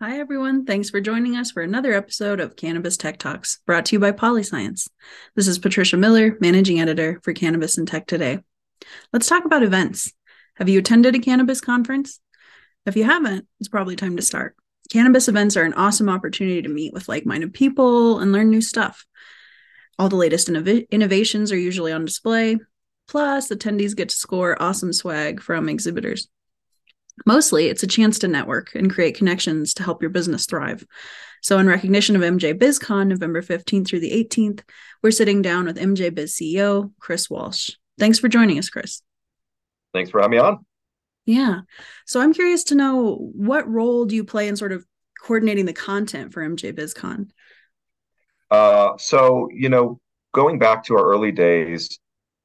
[0.00, 0.64] Hi, everyone.
[0.64, 4.12] Thanks for joining us for another episode of Cannabis Tech Talks, brought to you by
[4.12, 4.86] Polyscience.
[5.34, 8.38] This is Patricia Miller, Managing Editor for Cannabis and Tech Today.
[9.12, 10.12] Let's talk about events.
[10.54, 12.20] Have you attended a cannabis conference?
[12.86, 14.54] If you haven't, it's probably time to start.
[14.92, 18.60] Cannabis events are an awesome opportunity to meet with like minded people and learn new
[18.60, 19.04] stuff.
[19.98, 22.56] All the latest innov- innovations are usually on display.
[23.08, 26.28] Plus, attendees get to score awesome swag from exhibitors.
[27.26, 30.86] Mostly, it's a chance to network and create connections to help your business thrive.
[31.42, 34.62] So, in recognition of MJ BizCon, November 15th through the 18th,
[35.02, 37.70] we're sitting down with MJ Biz CEO, Chris Walsh.
[37.98, 39.02] Thanks for joining us, Chris.
[39.92, 40.64] Thanks for having me on.
[41.26, 41.60] Yeah.
[42.06, 44.84] So, I'm curious to know what role do you play in sort of
[45.20, 47.30] coordinating the content for MJ BizCon?
[48.50, 50.00] Uh, so, you know,
[50.32, 51.98] going back to our early days,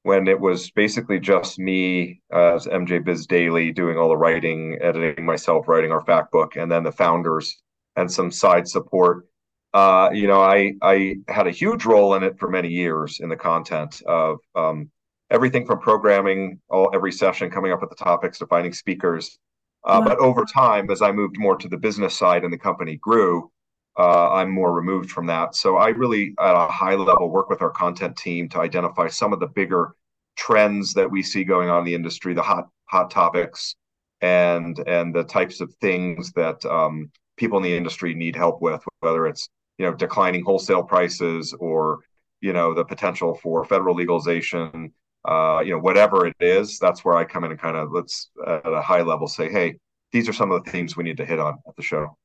[0.03, 4.77] when it was basically just me uh, as MJ Biz Daily doing all the writing,
[4.81, 7.61] editing myself, writing our fact book, and then the founders
[7.95, 9.25] and some side support.
[9.73, 13.29] Uh, you know, I I had a huge role in it for many years in
[13.29, 14.91] the content of um,
[15.31, 19.39] everything from programming, all every session coming up with the topics to finding speakers.
[19.85, 20.09] Uh, wow.
[20.09, 23.51] But over time, as I moved more to the business side and the company grew,
[23.97, 25.55] uh, I'm more removed from that.
[25.55, 29.33] So I really, at a high level, work with our content team to identify some
[29.33, 29.95] of the bigger
[30.35, 33.75] trends that we see going on in the industry, the hot hot topics,
[34.21, 38.83] and and the types of things that um, people in the industry need help with,
[39.01, 41.99] whether it's you know declining wholesale prices or
[42.41, 44.91] you know the potential for federal legalization.
[45.25, 48.29] Uh, you know, whatever it is, that's where I come in and kind of let's
[48.45, 49.77] at a high level say, hey,
[50.11, 52.17] these are some of the themes we need to hit on at the show.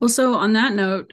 [0.00, 1.12] Well, so on that note,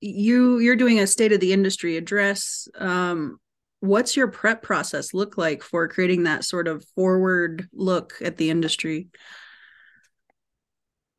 [0.00, 2.68] you you're doing a state of the industry address.
[2.76, 3.38] Um,
[3.80, 8.50] what's your prep process look like for creating that sort of forward look at the
[8.50, 9.08] industry?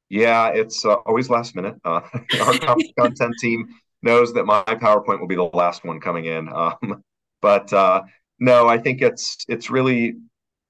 [0.09, 1.76] Yeah, it's uh, always last minute.
[1.84, 2.02] Uh,
[2.42, 3.67] our content team
[4.02, 6.50] knows that my PowerPoint will be the last one coming in.
[6.54, 7.04] Um,
[7.42, 8.04] but uh,
[8.39, 10.15] no, I think it's it's really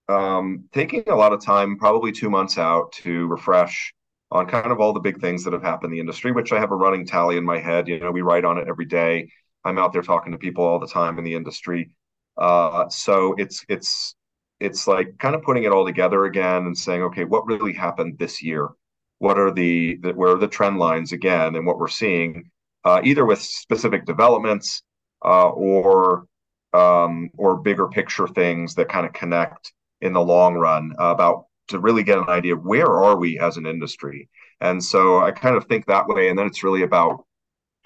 [0.07, 3.94] um, taking a lot of time, probably two months out, to refresh
[4.31, 6.59] on kind of all the big things that have happened in the industry, which I
[6.59, 7.88] have a running tally in my head.
[7.88, 9.31] You know, we write on it every day.
[9.66, 11.90] I'm out there talking to people all the time in the industry.
[12.38, 14.16] Uh, so it's it's
[14.59, 18.18] it's like kind of putting it all together again and saying, okay, what really happened
[18.18, 18.69] this year?
[19.19, 22.50] What are the, the where are the trend lines again, and what we're seeing,
[22.85, 24.84] uh, either with specific developments
[25.25, 26.25] uh, or
[26.73, 31.80] um, or bigger picture things that kind of connect in the long run about to
[31.80, 34.30] really get an idea of where are we as an industry.
[34.62, 36.30] And so I kind of think that way.
[36.30, 37.25] And then it's really about,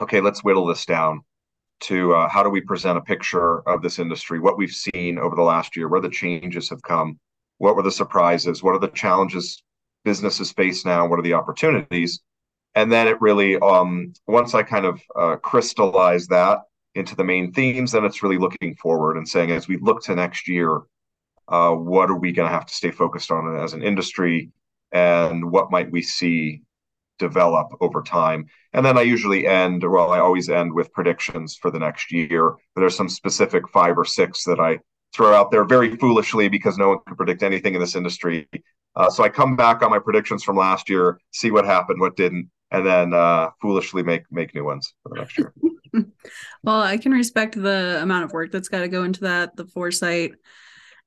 [0.02, 1.22] okay, let's whittle this down
[1.82, 5.36] to uh, how do we present a picture of this industry, what we've seen over
[5.36, 7.20] the last year, where the changes have come,
[7.58, 9.64] what were the surprises, what are the challenges
[10.04, 12.22] businesses face now, what are the opportunities.
[12.76, 16.60] And then it really, um, once I kind of uh, crystallize that
[16.96, 20.16] into the main themes, then it's really looking forward and saying, as we look to
[20.16, 20.82] next year,
[21.54, 24.50] uh, what are we going to have to stay focused on as an industry?
[24.92, 26.64] And what might we see
[27.20, 28.48] develop over time?
[28.74, 32.56] And then i usually end well i always end with predictions for the next year.
[32.76, 34.80] There's some specific five or six that i
[35.14, 38.50] throw out there very foolishly because no one can predict anything in this industry.
[38.96, 42.16] Uh, so i come back on my predictions from last year see what happened what
[42.16, 45.54] didn't and then uh, foolishly make make new ones for the next year.
[46.64, 49.66] Well i can respect the amount of work that's got to go into that the
[49.66, 50.32] foresight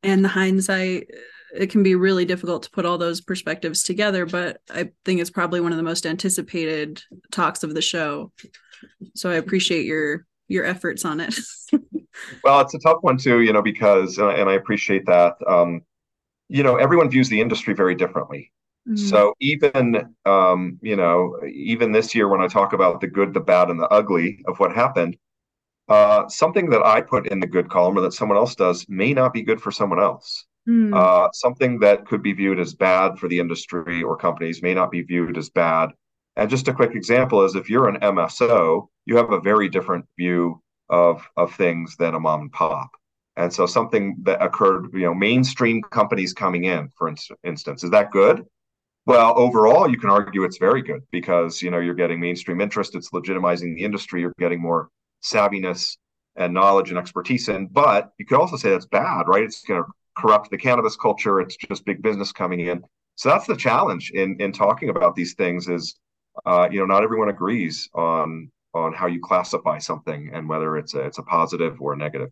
[0.07, 1.11] and the hindsight
[1.55, 5.31] it can be really difficult to put all those perspectives together but i think it's
[5.31, 8.33] probably one of the most anticipated talks of the show.
[9.15, 11.35] So i appreciate your your efforts on it.
[12.43, 15.83] Well it's a tough one too you know because uh, and i appreciate that um
[16.49, 18.53] you know everyone views the industry very differently.
[18.89, 18.97] Mm-hmm.
[18.97, 23.41] so even um you know even this year when i talk about the good the
[23.41, 25.19] bad and the ugly of what happened
[25.89, 29.13] uh, something that I put in the good column or that someone else does may
[29.13, 30.45] not be good for someone else.
[30.69, 30.95] Mm.
[30.95, 34.91] Uh, something that could be viewed as bad for the industry or companies may not
[34.91, 35.91] be viewed as bad.
[36.37, 40.07] And just a quick example is if you're an MSO, you have a very different
[40.19, 42.91] view of of things than a mom and pop.
[43.37, 47.09] And so something that occurred, you know, mainstream companies coming in, for
[47.45, 48.45] instance, is that good?
[49.05, 52.97] Well, overall, you can argue it's very good because you know you're getting mainstream interest.
[52.97, 54.21] It's legitimizing the industry.
[54.21, 54.89] You're getting more
[55.33, 55.97] savviness
[56.37, 57.67] and knowledge and expertise in.
[57.67, 59.43] But you could also say that's bad, right?
[59.43, 61.41] It's going to corrupt the cannabis culture.
[61.41, 62.83] It's just big business coming in.
[63.17, 65.69] So that's the challenge in in talking about these things.
[65.69, 65.99] Is
[66.45, 70.95] uh, you know not everyone agrees on on how you classify something and whether it's
[70.95, 72.29] a, it's a positive or a negative.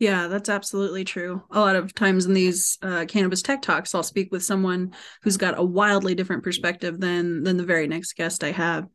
[0.00, 1.44] Yeah, that's absolutely true.
[1.52, 4.92] A lot of times in these uh, cannabis tech talks, I'll speak with someone
[5.22, 8.88] who's got a wildly different perspective than than the very next guest I have.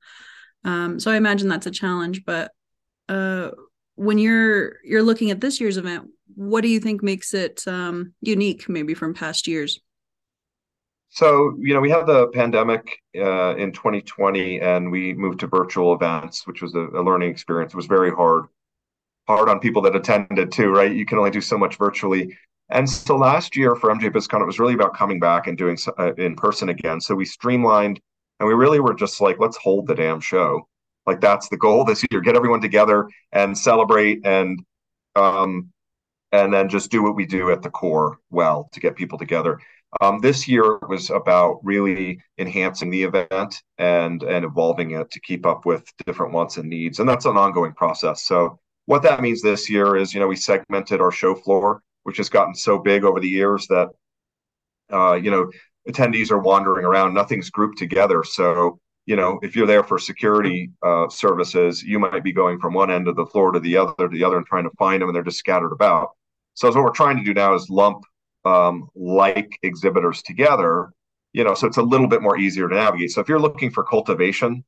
[0.65, 2.25] Um, so I imagine that's a challenge.
[2.25, 2.51] But
[3.09, 3.51] uh,
[3.95, 8.13] when you're you're looking at this year's event, what do you think makes it um,
[8.21, 9.81] unique, maybe from past years?
[11.09, 15.93] So you know, we had the pandemic uh, in 2020, and we moved to virtual
[15.93, 17.73] events, which was a, a learning experience.
[17.73, 18.45] It was very hard
[19.27, 20.91] hard on people that attended too, right?
[20.91, 22.37] You can only do so much virtually.
[22.69, 25.77] And so last year for MJ BizCon, it was really about coming back and doing
[25.97, 27.01] uh, in person again.
[27.01, 27.99] So we streamlined
[28.39, 30.68] and we really were just like, let's hold the damn show.
[31.09, 34.59] Like that's the goal this year: get everyone together and celebrate, and
[35.15, 35.71] um,
[36.31, 39.59] and then just do what we do at the core well to get people together.
[40.01, 45.47] Um, this year was about really enhancing the event and and evolving it to keep
[45.47, 48.23] up with different wants and needs, and that's an ongoing process.
[48.23, 52.17] So what that means this year is, you know, we segmented our show floor, which
[52.17, 53.89] has gotten so big over the years that,
[54.93, 55.49] uh, you know,
[55.87, 57.15] attendees are wandering around.
[57.15, 58.23] Nothing's grouped together.
[58.23, 58.79] So,
[59.09, 62.91] you know, if you're there for security uh, services, you might be going from one
[62.91, 65.09] end of the floor to the other to the other and trying to find them,
[65.09, 66.11] and they're just scattered about.
[66.53, 68.03] So, what we're trying to do now is lump
[68.45, 70.93] um, like exhibitors together.
[71.33, 73.09] You know, so it's a little bit more easier to navigate.
[73.09, 74.63] So, if you're looking for cultivation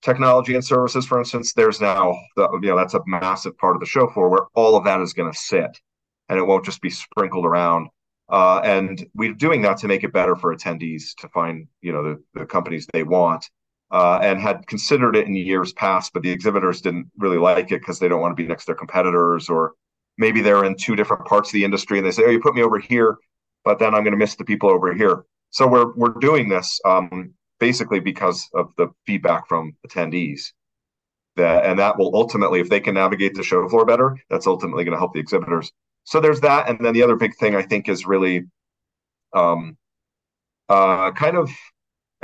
[0.00, 3.80] technology and services, for instance, there's now the, you know that's a massive part of
[3.80, 5.78] the show floor where all of that is going to sit,
[6.30, 7.88] and it won't just be sprinkled around.
[8.30, 12.02] Uh, and we're doing that to make it better for attendees to find you know
[12.02, 13.50] the, the companies they want.
[13.94, 17.80] Uh, and had considered it in years past, but the exhibitors didn't really like it
[17.80, 19.74] because they don't want to be next to their competitors, or
[20.18, 22.56] maybe they're in two different parts of the industry and they say, "Oh, you put
[22.56, 23.16] me over here,
[23.64, 26.80] but then I'm going to miss the people over here." So we're we're doing this
[26.84, 30.42] um, basically because of the feedback from attendees.
[31.36, 34.84] That, and that will ultimately, if they can navigate the show floor better, that's ultimately
[34.84, 35.70] going to help the exhibitors.
[36.02, 38.44] So there's that, and then the other big thing I think is really,
[39.32, 39.76] um,
[40.68, 41.50] uh, kind of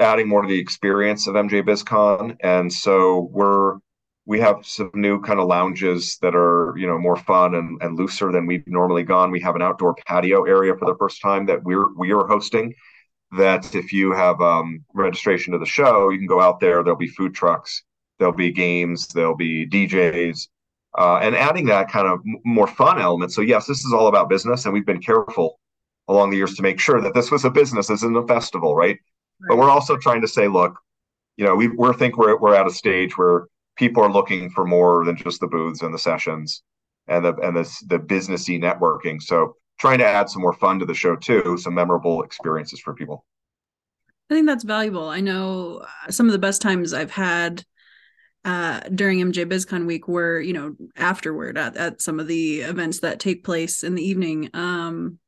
[0.01, 3.79] adding more to the experience of MJ BizCon, and so we're
[4.27, 7.99] we have some new kind of lounges that are you know more fun and, and
[7.99, 9.31] looser than we've normally gone.
[9.31, 12.75] We have an outdoor patio area for the first time that we're we are hosting,
[13.37, 16.83] that if you have um, registration to the show, you can go out there.
[16.83, 17.83] There'll be food trucks,
[18.19, 20.49] there'll be games, there'll be DJs,
[20.99, 23.33] uh, and adding that kind of more fun element.
[23.33, 25.59] So yes, this is all about business, and we've been careful
[26.09, 28.75] along the years to make sure that this was a business, this isn't a festival,
[28.75, 28.99] right?
[29.49, 30.79] But we're also trying to say, look,
[31.37, 33.47] you know, we we think we're we're at a stage where
[33.77, 36.63] people are looking for more than just the booths and the sessions
[37.09, 39.23] and the and the the businessy networking.
[39.23, 42.95] So trying to add some more fun to the show too, some memorable experiences for
[42.95, 43.25] people.
[44.31, 45.09] I think that's valuable.
[45.09, 47.65] I know uh, some of the best times I've had
[48.45, 53.01] uh, during MJ BizCon week were, you know, afterward at, at some of the events
[53.01, 54.51] that take place in the evening.
[54.55, 55.19] Um,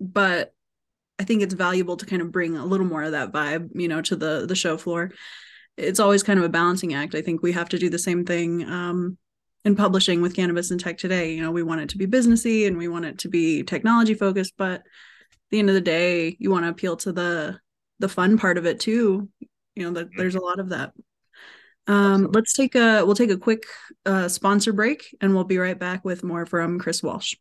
[0.00, 0.54] but
[1.22, 3.86] I think it's valuable to kind of bring a little more of that vibe, you
[3.88, 5.12] know, to the the show floor.
[5.76, 7.14] It's always kind of a balancing act.
[7.14, 9.16] I think we have to do the same thing um,
[9.64, 12.66] in publishing with cannabis and tech today you know we want it to be businessy
[12.66, 14.82] and we want it to be technology focused but at
[15.50, 17.58] the end of the day you want to appeal to the
[18.00, 19.28] the fun part of it too
[19.76, 20.18] you know that mm-hmm.
[20.18, 20.92] there's a lot of that
[21.86, 23.64] um let's take a we'll take a quick
[24.06, 27.34] uh, sponsor break and we'll be right back with more from chris walsh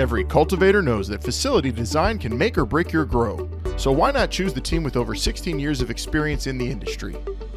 [0.00, 3.50] Every cultivator knows that facility design can make or break your grow.
[3.76, 7.12] So why not choose the team with over 16 years of experience in the industry?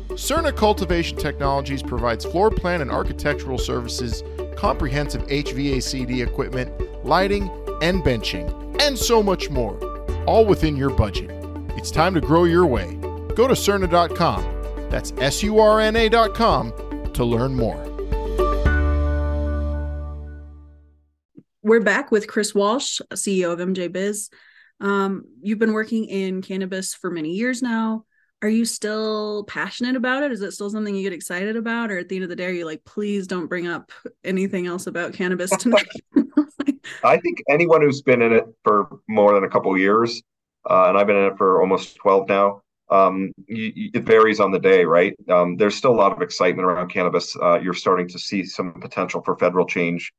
[0.10, 4.24] Surna Cultivation Technologies provides floor plan and architectural services,
[4.58, 7.50] comprehensive HVACD equipment, lighting,
[7.82, 9.78] and benching, and so much more,
[10.26, 11.32] all within your budget.
[11.78, 12.96] It's time to grow your way.
[13.36, 16.74] Go to Surna.com, that's S U R N A.com,
[17.14, 17.93] to learn more.
[21.64, 24.30] We're back with Chris Walsh, CEO of MJ Biz.
[24.80, 28.06] Um, you've been working in cannabis for many years now
[28.44, 30.34] are you still passionate about it?
[30.34, 31.90] Is it still something you get excited about?
[31.90, 33.90] Or at the end of the day, are you like, please don't bring up
[34.26, 35.88] anything else about cannabis tonight?
[37.06, 40.22] I think anyone who's been in it for more than a couple years,
[40.70, 44.42] uh, and I've been in it for almost 12 now, um, you, you, it varies
[44.42, 45.16] on the day, right?
[45.30, 47.38] Um, there's still a lot of excitement around cannabis.
[47.42, 50.12] Uh, you're starting to see some potential for federal change.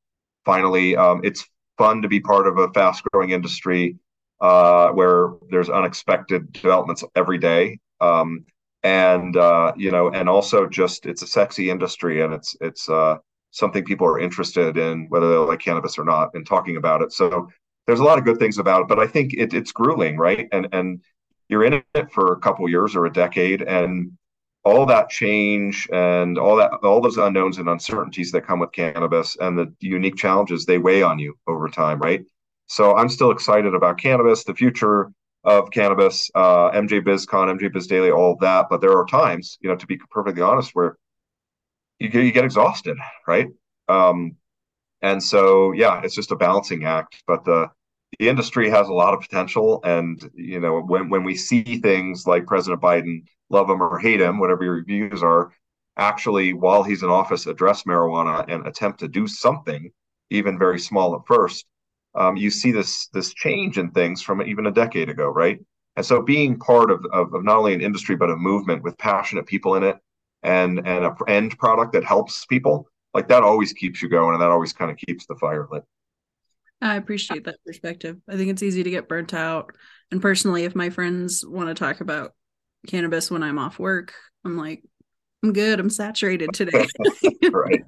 [0.44, 1.48] Finally, um, it's
[1.78, 3.96] fun to be part of a fast growing industry
[4.40, 8.44] uh, where there's unexpected developments every day um,
[8.82, 13.16] and uh, you know, and also just it's a sexy industry, and it's it's uh,
[13.50, 17.12] something people are interested in, whether they like cannabis or not, and talking about it.
[17.12, 17.48] So
[17.86, 20.48] there's a lot of good things about it, but I think it, it's grueling, right?
[20.52, 21.02] And and
[21.48, 24.12] you're in it for a couple years or a decade, and
[24.64, 29.36] all that change and all that all those unknowns and uncertainties that come with cannabis
[29.40, 32.24] and the unique challenges they weigh on you over time right?
[32.66, 35.10] So i'm still excited about cannabis the future
[35.44, 38.66] of cannabis uh, mj bizcon mj biz daily all that.
[38.70, 40.96] But there are times you know to be perfectly honest where
[41.98, 43.48] you get, you get exhausted right?
[43.88, 44.36] Um,
[45.02, 47.22] and so yeah it's just a balancing act.
[47.26, 47.68] But the
[48.18, 49.80] the industry has a lot of potential.
[49.84, 54.20] And you know when when we see things like president biden love him or hate
[54.20, 55.52] him, whatever your views are,
[55.96, 59.90] actually, while he's in office, address marijuana and attempt to do something,
[60.30, 61.66] even very small at first.
[62.14, 65.58] Um, you see this this change in things from even a decade ago, right?
[65.96, 68.98] And so, being part of, of, of not only an industry but a movement with
[68.98, 69.96] passionate people in it,
[70.42, 74.42] and and a end product that helps people, like that always keeps you going, and
[74.42, 75.82] that always kind of keeps the fire lit.
[76.80, 78.18] I appreciate that perspective.
[78.28, 79.70] I think it's easy to get burnt out.
[80.10, 82.34] And personally, if my friends want to talk about
[82.86, 84.12] cannabis when I'm off work.
[84.44, 84.82] I'm like,
[85.42, 85.80] I'm good.
[85.80, 86.86] I'm saturated today.
[87.52, 87.84] right.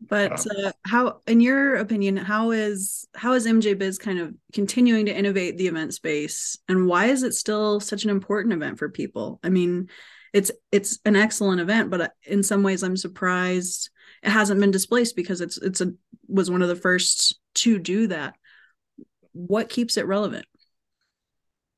[0.00, 5.06] But uh, how, in your opinion, how is how is MJ Biz kind of continuing
[5.06, 8.88] to innovate the event space, and why is it still such an important event for
[8.88, 9.40] people?
[9.42, 9.88] I mean,
[10.32, 13.90] it's it's an excellent event, but uh, in some ways, I'm surprised
[14.22, 15.92] it hasn't been displaced because it's it's a
[16.28, 18.34] was one of the first to do that.
[19.32, 20.46] What keeps it relevant?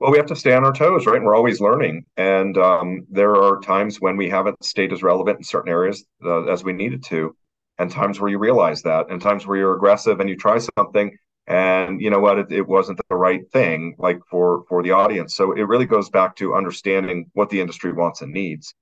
[0.00, 1.16] Well, we have to stay on our toes, right?
[1.16, 2.06] And we're always learning.
[2.16, 6.44] And um, there are times when we haven't stayed as relevant in certain areas uh,
[6.46, 7.36] as we needed to,
[7.78, 11.14] and times where you realize that, and times where you're aggressive and you try something,
[11.46, 15.36] and you know what, it, it wasn't the right thing, like for for the audience.
[15.36, 18.74] So it really goes back to understanding what the industry wants and needs.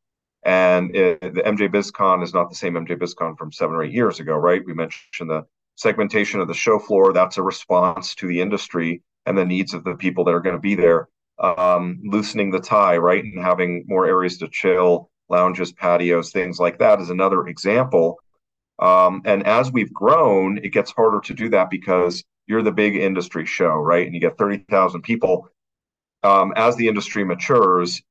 [0.44, 3.92] And it, the MJ BizCon is not the same MJ BizCon from seven or eight
[3.92, 4.64] years ago, right?
[4.64, 7.12] We mentioned the segmentation of the show floor.
[7.12, 10.56] That's a response to the industry and the needs of the people that are going
[10.56, 11.08] to be there.
[11.38, 16.78] Um, loosening the tie, right, and having more areas to chill, lounges, patios, things like
[16.78, 18.16] that is another example.
[18.80, 22.97] Um, and as we've grown, it gets harder to do that because you're the big
[22.97, 24.06] industry show, right?
[24.06, 25.49] And you get 30,000 people.
[26.25, 28.02] Um, as the industry matures,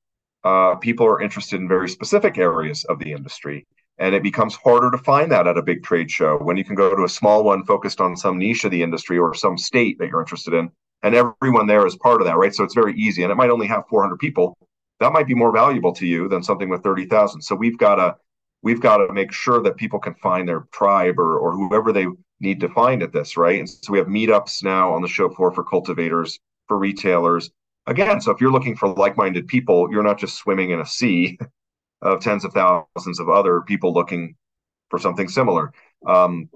[0.43, 3.65] uh, people are interested in very specific areas of the industry.
[3.97, 6.75] And it becomes harder to find that at a big trade show when you can
[6.75, 9.97] go to a small one focused on some niche of the industry or some state
[9.97, 10.69] that you're interested in
[11.03, 12.53] and everyone there is part of that, right?
[12.53, 14.57] So it's very easy, and it might only have 400 people.
[14.99, 17.41] That might be more valuable to you than something with 30,000.
[17.41, 18.15] So we've got to
[18.63, 22.07] we've got to make sure that people can find their tribe or or whoever they
[22.39, 23.59] need to find at this, right?
[23.59, 27.49] And so we have meetups now on the show floor for cultivators, for retailers.
[27.87, 31.39] Again, so if you're looking for like-minded people, you're not just swimming in a sea
[32.01, 34.35] of tens of thousands of other people looking
[34.89, 35.71] for something similar,
[36.05, 36.49] um,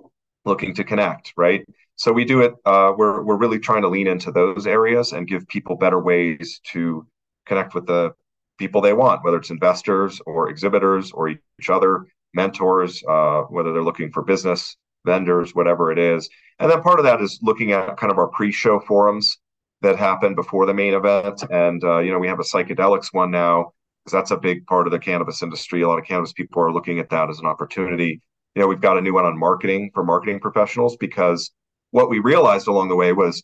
[0.45, 1.65] looking to connect, right?
[2.01, 5.27] so we do it uh, we're, we're really trying to lean into those areas and
[5.27, 7.05] give people better ways to
[7.45, 8.11] connect with the
[8.57, 13.83] people they want whether it's investors or exhibitors or each other mentors uh, whether they're
[13.83, 16.29] looking for business vendors whatever it is.
[16.59, 19.37] And then part of that is looking at kind of our pre-show forums
[19.81, 21.43] that happen before the main event.
[21.51, 24.87] And uh, you know we have a psychedelics one now because that's a big part
[24.87, 25.81] of the cannabis industry.
[25.81, 28.21] A lot of cannabis people are looking at that as an opportunity
[28.55, 31.51] you know we've got a new one on marketing for marketing professionals because
[31.91, 33.43] what we realized along the way was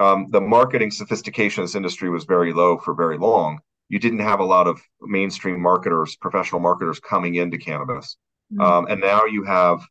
[0.00, 3.60] um, the marketing sophistication this industry was very low for very long.
[3.88, 8.16] You didn't have a lot of mainstream marketers, professional marketers coming into cannabis.
[8.52, 8.62] Mm-hmm.
[8.62, 9.86] Um, and now you have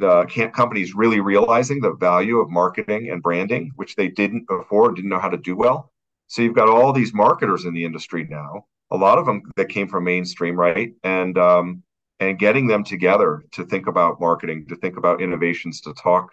[0.00, 4.92] the can' companies really realizing the value of marketing and branding, which they didn't before
[4.92, 5.92] didn't know how to do well.
[6.26, 9.68] So you've got all these marketers in the industry now, a lot of them that
[9.68, 10.92] came from mainstream, right?
[11.04, 11.82] And um,
[12.20, 16.32] and getting them together to think about marketing, to think about innovations, to talk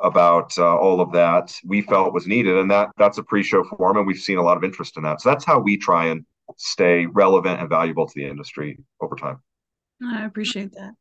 [0.00, 3.96] about uh, all of that we felt was needed and that that's a pre-show forum
[3.96, 5.20] and we've seen a lot of interest in that.
[5.20, 6.24] So that's how we try and
[6.56, 9.40] stay relevant and valuable to the industry over time.
[10.04, 10.94] I appreciate that.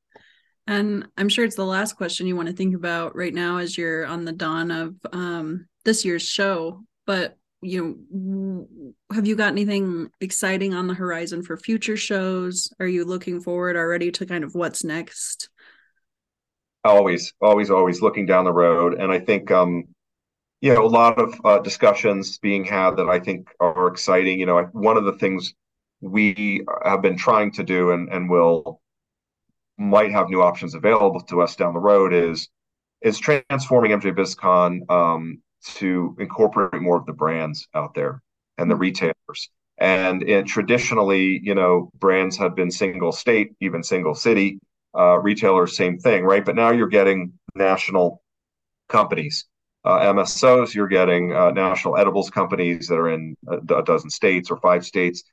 [0.68, 3.78] And i'm sure it's the last question you want to think about right now as
[3.78, 8.68] you're on the dawn of um, this year's show but you know
[9.14, 12.72] have you got anything exciting on the horizon for future shows?
[12.80, 15.50] Are you looking forward already to kind of what's next?
[16.84, 18.96] Always always always looking down the road.
[19.00, 19.84] And i think um
[20.62, 24.40] you know a lot of uh, discussions being had that i think are exciting.
[24.40, 25.54] You know one of the things
[26.02, 28.82] we have been trying to do and and will
[29.78, 32.50] might have new options available to us down the road is
[33.02, 38.22] is transforming mj bizcon um, to incorporate more of the brands out there
[38.58, 38.82] and the mm-hmm.
[38.82, 44.60] retailers and it, traditionally you know brands have been single state even single city
[44.98, 46.44] uh, retailers, same thing, right?
[46.44, 48.22] But now you're getting national
[48.90, 49.46] companies,
[49.86, 50.74] uh, MSOs.
[50.74, 54.86] You're getting uh, national edibles companies that are in a, a, dozen states or five
[54.86, 55.24] states,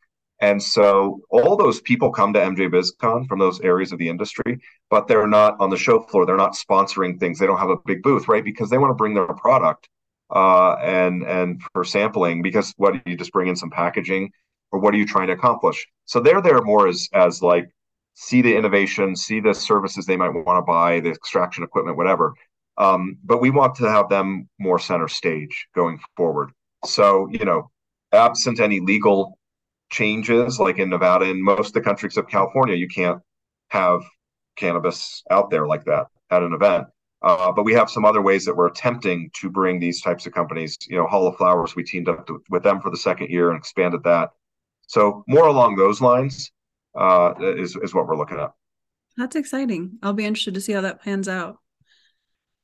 [0.40, 4.60] And so all those people come to MJ BizCon from those areas of the industry,
[4.90, 6.24] but they're not on the show floor.
[6.24, 7.38] They're not sponsoring things.
[7.38, 8.44] They don't have a big booth, right?
[8.44, 9.88] Because they want to bring their product
[10.34, 12.42] uh, and and for sampling.
[12.42, 14.30] Because what do you just bring in some packaging,
[14.72, 15.86] or what are you trying to accomplish?
[16.04, 17.68] So they're there more as as like
[18.14, 22.34] see the innovation, see the services they might want to buy, the extraction equipment, whatever.
[22.76, 26.50] Um, but we want to have them more center stage going forward.
[26.84, 27.70] So you know,
[28.12, 29.38] absent any legal
[29.90, 33.20] changes like in Nevada and most of the country except California, you can't
[33.70, 34.02] have
[34.56, 36.86] cannabis out there like that at an event.
[37.20, 40.32] Uh, but we have some other ways that we're attempting to bring these types of
[40.32, 40.76] companies.
[40.88, 43.50] You know, Hall of Flowers, we teamed up to, with them for the second year
[43.50, 44.30] and expanded that.
[44.86, 46.50] So more along those lines
[46.96, 48.52] uh, is is what we're looking at.
[49.16, 49.98] That's exciting.
[50.02, 51.58] I'll be interested to see how that pans out.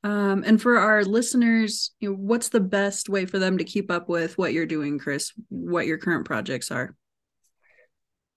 [0.05, 3.89] Um, and for our listeners, you know, what's the best way for them to keep
[3.89, 5.33] up with what you're doing, Chris?
[5.49, 6.95] What your current projects are?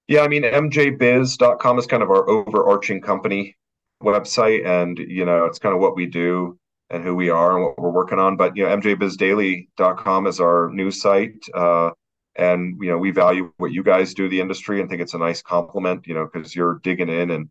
[0.09, 3.58] Yeah, I mean, mjbiz.com is kind of our overarching company
[4.03, 6.59] website, and you know, it's kind of what we do
[6.91, 8.37] and who we are and what we're working on.
[8.37, 11.91] But you know, mjbizdaily.com is our news site, uh,
[12.37, 15.19] and you know, we value what you guys do the industry and think it's a
[15.19, 16.07] nice compliment.
[16.07, 17.51] You know, because you're digging in and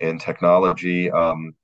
[0.00, 1.10] in technology.
[1.10, 1.54] Um,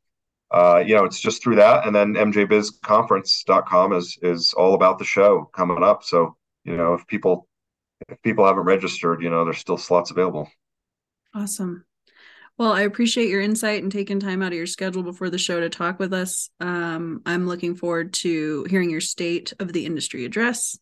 [0.51, 5.05] uh, you know, it's just through that, and then mjbizconference.com is is all about the
[5.05, 6.03] show coming up.
[6.03, 7.49] So you know, if people
[8.09, 10.49] if people haven't registered, you know, there's still slots available.
[11.35, 11.85] Awesome.
[12.59, 15.61] Well, I appreciate your insight and taking time out of your schedule before the show
[15.61, 16.51] to talk with us.
[16.61, 20.79] Um, I'm looking forward to hearing your state of the industry address.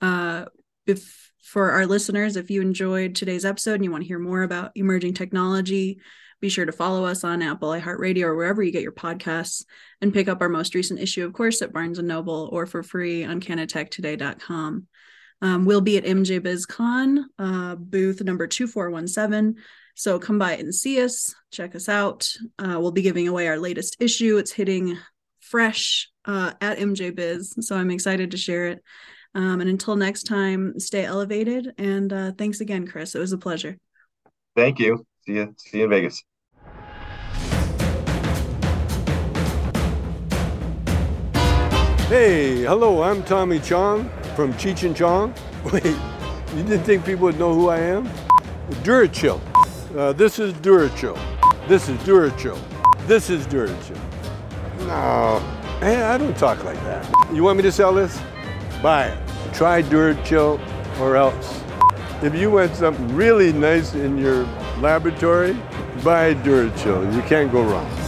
[0.00, 0.46] Uh,
[0.86, 4.42] if for our listeners, if you enjoyed today's episode and you want to hear more
[4.42, 6.00] about emerging technology,
[6.40, 9.64] be sure to follow us on Apple, iHeartRadio, or wherever you get your podcasts,
[10.00, 13.24] and pick up our most recent issue, of course, at Barnes Noble or for free
[13.24, 14.86] on CannaTechToday.com.
[15.40, 19.62] Um, we'll be at MJ BizCon, uh, booth number 2417.
[19.94, 22.30] So come by and see us, check us out.
[22.58, 24.38] Uh, we'll be giving away our latest issue.
[24.38, 24.98] It's hitting
[25.40, 27.54] fresh uh, at MJ Biz.
[27.60, 28.82] So I'm excited to share it.
[29.34, 31.72] Um, and until next time, stay elevated.
[31.78, 33.14] And uh, thanks again, Chris.
[33.14, 33.78] It was a pleasure.
[34.56, 35.06] Thank you.
[35.26, 35.54] See you.
[35.58, 36.22] See you in Vegas.
[42.08, 45.32] Hey, hello, I'm Tommy Chong from Cheech and Chong.
[45.72, 48.06] Wait, you didn't think people would know who I am?
[48.82, 49.40] Durachill.
[49.96, 51.18] Uh, this is Durachill.
[51.68, 52.58] This is Durachill.
[53.06, 54.00] This is Durachill.
[54.86, 55.38] No,
[55.80, 57.06] hey, I don't talk like that.
[57.30, 58.18] You want me to sell this?
[58.82, 59.18] Buy it.
[59.52, 60.58] Try Durachill
[60.98, 61.62] or else.
[62.22, 64.44] If you want something really nice in your
[64.80, 65.52] laboratory,
[66.02, 67.14] buy Durachill.
[67.14, 68.01] You can't go wrong.